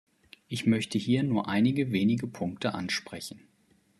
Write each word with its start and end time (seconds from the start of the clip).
Ich 0.47 0.65
möchte 0.65 0.97
hier 0.97 1.21
nur 1.21 1.47
einige 1.47 1.91
wenige 1.91 2.25
Punkte 2.25 2.73
ansprechen. 2.73 3.41